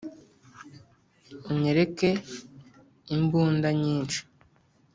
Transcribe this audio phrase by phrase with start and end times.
[1.49, 2.09] unyereke
[3.15, 4.19] imbunda nyinshi,